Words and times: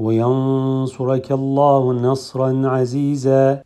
وينصرك 0.00 1.32
الله 1.32 1.92
نصرا 1.92 2.68
عزيزا. 2.68 3.62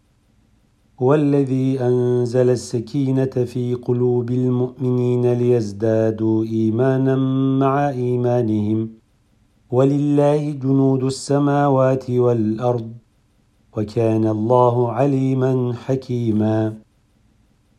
والذي 1.01 1.80
أنزل 1.80 2.51
السكينة 2.51 3.34
في 3.52 3.74
قلوب 3.74 4.30
المؤمنين 4.30 5.33
ليزدادوا 5.33 6.45
إيمانا 6.45 7.16
مع 7.59 7.88
إيمانهم. 7.88 8.91
ولله 9.70 10.51
جنود 10.51 11.05
السماوات 11.05 12.10
والأرض 12.10 12.91
وكان 13.77 14.27
الله 14.27 14.93
عليما 14.93 15.52
حكيما. 15.85 16.84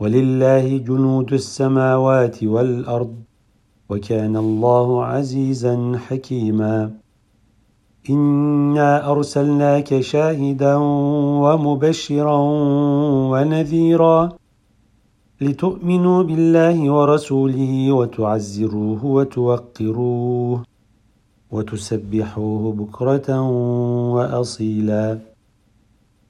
ولله 0.00 0.78
جنود 0.78 1.32
السماوات 1.32 2.44
والأرض 2.44 3.14
وكان 3.88 4.36
الله 4.36 5.04
عزيزا 5.04 5.98
حكيما. 6.08 6.90
إنا 8.10 9.10
أرسلناك 9.10 10.00
شاهدا 10.00 10.74
ومبشرا 11.44 12.38
ونذيرا 13.32 14.28
لتؤمنوا 15.40 16.22
بالله 16.22 16.90
ورسوله 16.90 17.92
وتعزروه 17.92 19.04
وتوقروه 19.04 20.62
وتسبحوه 21.50 22.72
بكرة 22.72 23.28
وأصيلا. 24.14 25.18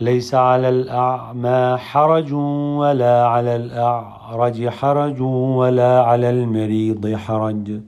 ليس 0.00 0.34
على 0.34 0.68
الأعمى 0.68 1.76
حرج 1.76 2.32
ولا 2.80 3.26
على 3.26 3.56
الأعرج 3.56 4.68
حرج 4.68 5.20
ولا 5.20 6.02
على 6.02 6.30
المريض 6.30 7.14
حرج. 7.14 7.80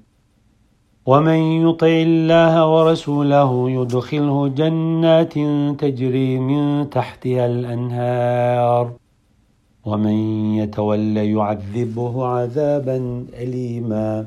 ومن 1.06 1.68
يطع 1.68 1.86
الله 1.86 2.66
ورسوله 2.74 3.70
يدخله 3.70 4.48
جنات 4.48 5.34
تجري 5.80 6.38
من 6.38 6.90
تحتها 6.90 7.46
الأنهار. 7.46 8.92
ومن 9.84 10.16
يتول 10.54 11.16
يعذبه 11.16 12.26
عذابا 12.26 13.26
اليما. 13.42 14.26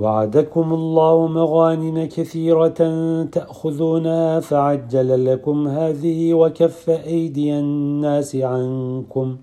وعدكم 0.00 0.72
الله 0.72 1.26
مغانم 1.26 2.04
كثيرة 2.04 2.80
تأخذونها 3.24 4.40
فعجل 4.40 5.32
لكم 5.32 5.68
هذه 5.68 6.34
وكف 6.34 6.90
أيدي 6.90 7.58
الناس 7.58 8.36
عنكم 8.36 9.36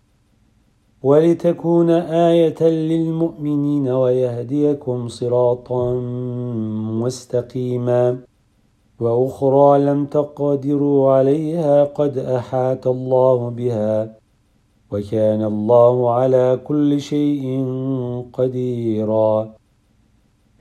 ولتكون 1.04 1.90
آية 2.30 2.63
للمؤمنين 2.63 3.88
ويهديكم 3.88 5.07
صراطا 5.07 5.94
مستقيما 7.04 8.18
وأخرى 9.00 9.80
لم 9.80 10.06
تقدروا 10.06 11.12
عليها 11.12 11.84
قد 11.84 12.18
أحاط 12.18 12.88
الله 12.88 13.50
بها 13.50 14.18
وكان 14.92 15.44
الله 15.44 16.12
على 16.12 16.60
كل 16.63 17.01
شيء 17.01 17.66
قديرا 18.34 19.64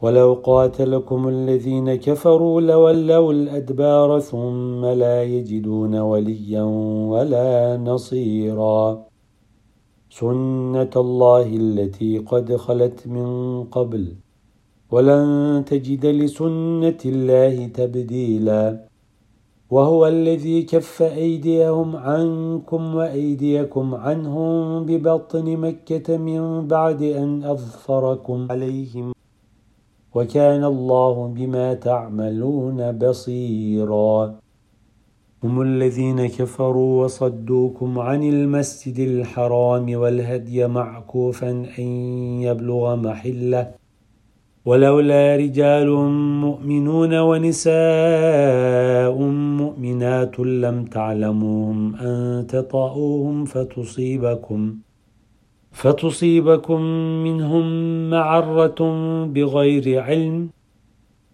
ولو 0.04 0.34
قاتلكم 0.34 1.28
الذين 1.28 1.94
كفروا 1.94 2.60
لولوا 2.60 3.32
الأدبار 3.32 4.20
ثم 4.20 4.84
لا 4.84 5.22
يجدون 5.22 5.94
وليا 5.94 6.62
ولا 7.12 7.76
نصيرا. 7.76 9.06
سنة 10.10 10.94
الله 10.96 11.46
التي 11.56 12.18
قد 12.18 12.56
خلت 12.56 13.06
من 13.06 13.28
قبل. 13.64 14.04
ولن 14.92 15.64
تجد 15.66 16.06
لسنة 16.06 17.00
الله 17.06 17.66
تبديلا. 17.66 18.84
وهو 19.70 20.06
الذي 20.06 20.62
كف 20.62 21.02
أيديهم 21.02 21.96
عنكم 21.96 22.94
وأيديكم 22.94 23.94
عنهم 23.94 24.84
ببطن 24.86 25.56
مكة 25.56 26.16
من 26.16 26.66
بعد 26.66 27.02
أن 27.02 27.44
أظفركم 27.44 28.46
عليهم 28.50 29.13
وكان 30.14 30.64
الله 30.64 31.26
بما 31.26 31.75
تعملون 31.75 32.93
بصيراً. 32.93 34.34
هم 35.44 35.62
الذين 35.62 36.26
كفروا 36.26 37.05
وصدوكم 37.05 37.99
عن 37.99 38.22
المسجد 38.22 38.99
الحرام 38.99 39.94
والهدي 39.94 40.66
معكوفا 40.66 41.50
أن 41.78 41.84
يبلغ 42.43 42.96
محلة. 42.96 43.70
ولولا 44.64 45.37
رجال 45.37 45.90
مؤمنون 46.40 47.19
ونساء 47.19 49.19
مؤمنات 49.62 50.40
لم 50.40 50.84
تعلموهم 50.84 51.96
أن 51.96 52.46
تطاؤوهم 52.46 53.44
فتصيبكم. 53.44 54.75
فتصيبكم 55.75 56.81
منهم 57.25 57.65
معرة 58.11 58.81
بغير 59.25 60.00
علم 60.00 60.49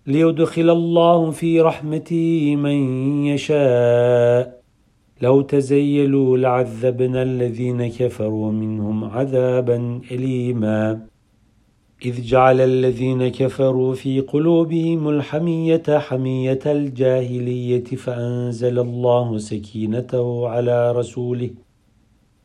ليدخل 0.07 0.71
الله 0.71 1.31
في 1.31 1.61
رحمته 1.61 2.57
من 2.57 2.79
يشاء. 3.25 4.61
لو 5.23 5.41
تزيلوا 5.41 6.39
لعذبنا 6.39 7.23
الذين 7.23 7.87
كفروا 7.91 8.53
منهم 8.53 9.05
عذابا 9.05 10.01
اليما. 10.11 11.01
إذ 12.05 12.23
جعل 12.23 12.61
الذين 12.61 13.29
كفروا 13.29 13.95
في 13.95 14.21
قلوبهم 14.21 15.09
الحمية 15.09 15.83
حمية 15.89 16.61
الجاهلية 16.67 17.85
فأنزل 17.85 18.79
الله 18.79 19.39
سكينته 19.39 20.49
على 20.49 20.93
رسوله 20.93 21.51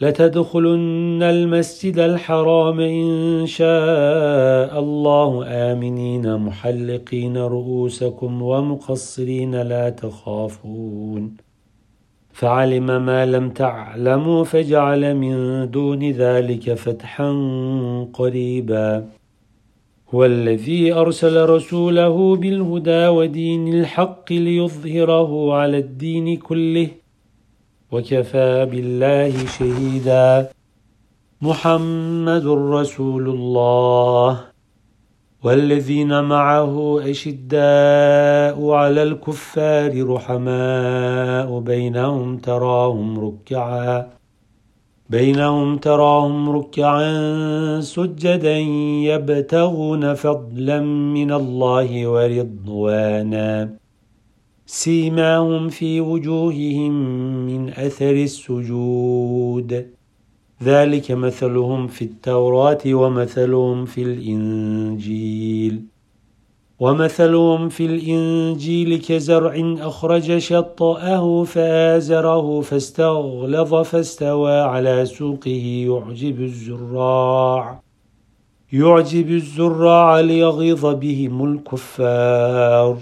لتدخلن 0.00 1.22
المسجد 1.22 1.98
الحرام 1.98 2.80
إن 2.80 3.46
شاء 3.46 4.80
الله. 4.80 5.44
آمنين 5.46 6.36
محلقين 6.36 7.36
رؤوسكم 7.36 8.42
ومقصرين 8.42 9.62
لا 9.62 9.90
تخافون. 9.90 11.36
فعلم 12.32 13.06
ما 13.06 13.26
لم 13.26 13.50
تعلموا 13.50 14.44
فجعل 14.44 15.14
من 15.14 15.34
دون 15.70 16.10
ذلك 16.10 16.74
فتحا 16.74 17.30
قريبا. 18.12 19.04
هو 20.14 20.24
الذي 20.24 20.92
أرسل 20.92 21.48
رسوله 21.48 22.36
بالهدى 22.36 23.06
ودين 23.06 23.68
الحق 23.68 24.32
ليظهره 24.32 25.54
على 25.54 25.78
الدين 25.78 26.36
كله. 26.36 26.88
وكفى 27.92 28.66
بالله 28.70 29.46
شهيدا. 29.46 30.48
محمد 31.42 32.46
رسول 32.46 33.28
الله. 33.28 34.40
والذين 35.44 36.24
معه 36.24 37.00
أشداء 37.10 38.70
على 38.70 39.02
الكفار 39.02 40.08
رحماء 40.08 41.60
بينهم 41.60 42.38
تراهم 42.38 43.20
ركعا. 43.20 44.06
بينهم 45.10 45.76
تراهم 45.76 46.50
ركعا 46.50 47.80
سجدا 47.80 48.58
يبتغون 49.08 50.14
فضلا 50.14 50.80
من 50.80 51.32
الله 51.32 52.06
ورضوانا. 52.06 53.79
سيماهم 54.72 55.68
في 55.68 56.00
وجوههم 56.00 56.92
من 57.46 57.68
أثر 57.68 58.10
السجود. 58.10 59.86
ذلك 60.62 61.10
مثلهم 61.10 61.86
في 61.86 62.04
التوراة 62.04 62.78
ومثلهم 62.86 63.84
في 63.84 64.02
الإنجيل. 64.02 65.82
ومثلهم 66.80 67.68
في 67.68 67.86
الإنجيل 67.86 68.98
كزرع 68.98 69.74
أخرج 69.80 70.38
شطأه 70.38 71.44
فآزره 71.44 72.60
فاستغلظ 72.60 73.74
فاستوى 73.74 74.60
على 74.60 75.06
سوقه. 75.06 75.84
يعجب 75.88 76.40
الزراع 76.40 77.80
يعجب 78.72 79.30
الزراع 79.30 80.20
ليغيظ 80.20 80.86
بهم 80.86 81.52
الكفار. 81.52 82.96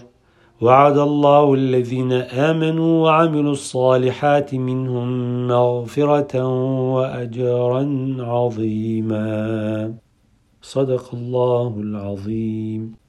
وعد 0.61 0.99
الله 0.99 1.55
الذين 1.55 2.13
آمنوا 2.13 3.05
وعملوا 3.05 3.53
الصالحات 3.53 4.55
منهم 4.55 5.09
مغفرة 5.47 6.47
وأجرا 6.95 7.83
عظيما. 8.19 9.95
صدق 10.63 11.15
الله 11.15 11.81
العظيم. 11.81 13.08